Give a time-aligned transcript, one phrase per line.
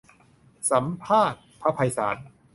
[0.69, 2.17] สัมภาษณ์ พระไพศาล